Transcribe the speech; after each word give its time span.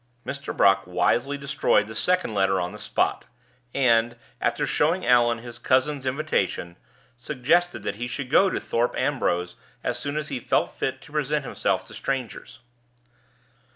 Mr. 0.25 0.57
Brock 0.57 0.81
wisely 0.87 1.37
destroyed 1.37 1.85
the 1.85 1.93
second 1.93 2.33
letter 2.33 2.59
on 2.59 2.71
the 2.71 2.79
spot, 2.79 3.27
and, 3.71 4.15
after 4.41 4.65
showing 4.65 5.05
Allan 5.05 5.37
his 5.37 5.59
cousin's 5.59 6.07
invitation, 6.07 6.75
suggested 7.17 7.83
that 7.83 7.97
he 7.97 8.07
should 8.07 8.27
go 8.31 8.49
to 8.49 8.59
Thorpe 8.59 8.95
Ambrose 8.97 9.57
as 9.83 9.99
soon 9.99 10.17
as 10.17 10.29
he 10.29 10.39
felt 10.39 10.71
fit 10.73 11.03
to 11.03 11.11
present 11.11 11.45
himself 11.45 11.85
to 11.85 11.93
strangers. 11.93 12.61